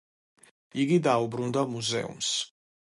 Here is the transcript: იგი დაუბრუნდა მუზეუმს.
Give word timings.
იგი 0.85 0.97
დაუბრუნდა 1.09 1.67
მუზეუმს. 1.77 2.37